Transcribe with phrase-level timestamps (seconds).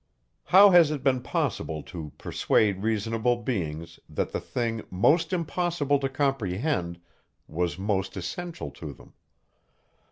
[0.45, 6.09] How has it been possible to persuade reasonable beings, that the thing, most impossible to
[6.09, 6.99] comprehend,
[7.47, 9.13] was most essential to them?